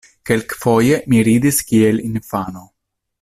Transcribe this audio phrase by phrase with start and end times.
[0.29, 2.65] Kelkfoje mi ridis kiel infano.